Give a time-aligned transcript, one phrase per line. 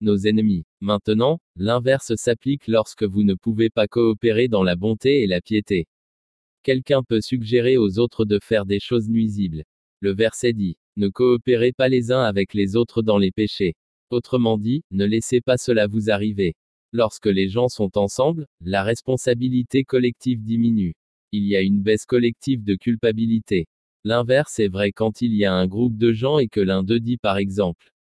[0.00, 0.64] nos ennemis.
[0.80, 5.86] Maintenant, l'inverse s'applique lorsque vous ne pouvez pas coopérer dans la bonté et la piété.
[6.62, 9.64] Quelqu'un peut suggérer aux autres de faire des choses nuisibles.
[10.00, 13.74] Le verset dit, ne coopérez pas les uns avec les autres dans les péchés.
[14.10, 16.54] Autrement dit, ne laissez pas cela vous arriver.
[16.92, 20.94] Lorsque les gens sont ensemble, la responsabilité collective diminue.
[21.32, 23.66] Il y a une baisse collective de culpabilité.
[24.04, 27.00] L'inverse est vrai quand il y a un groupe de gens et que l'un d'eux
[27.00, 27.92] dit par exemple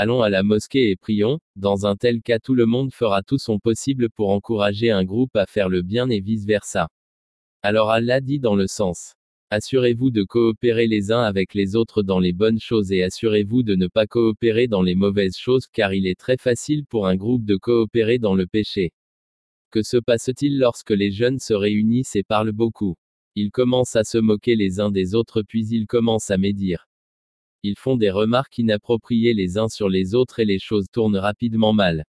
[0.00, 3.36] Allons à la mosquée et prions, dans un tel cas tout le monde fera tout
[3.36, 6.88] son possible pour encourager un groupe à faire le bien et vice-versa.
[7.62, 9.14] Alors Allah dit dans le sens
[9.50, 13.74] Assurez-vous de coopérer les uns avec les autres dans les bonnes choses et assurez-vous de
[13.74, 17.44] ne pas coopérer dans les mauvaises choses car il est très facile pour un groupe
[17.44, 18.92] de coopérer dans le péché.
[19.72, 22.94] Que se passe-t-il lorsque les jeunes se réunissent et parlent beaucoup?
[23.34, 26.87] Ils commencent à se moquer les uns des autres puis ils commencent à médire.
[27.62, 31.72] Ils font des remarques inappropriées les uns sur les autres et les choses tournent rapidement
[31.72, 32.04] mal.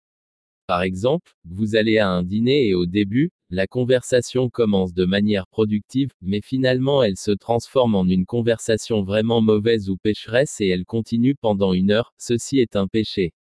[0.66, 5.46] Par exemple, vous allez à un dîner et au début, la conversation commence de manière
[5.46, 10.86] productive, mais finalement elle se transforme en une conversation vraiment mauvaise ou pécheresse et elle
[10.86, 13.34] continue pendant une heure, ceci est un péché.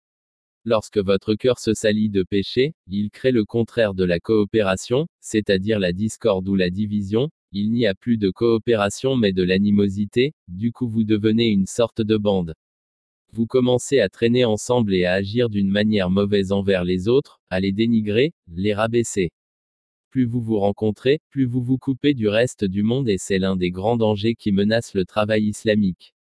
[0.65, 5.79] Lorsque votre cœur se salit de péché, il crée le contraire de la coopération, c'est-à-dire
[5.79, 10.71] la discorde ou la division, il n'y a plus de coopération mais de l'animosité, du
[10.71, 12.55] coup vous devenez une sorte de bande.
[13.33, 17.59] Vous commencez à traîner ensemble et à agir d'une manière mauvaise envers les autres, à
[17.59, 19.31] les dénigrer, les rabaisser.
[20.09, 23.55] Plus vous vous rencontrez, plus vous vous coupez du reste du monde et c'est l'un
[23.55, 26.13] des grands dangers qui menacent le travail islamique.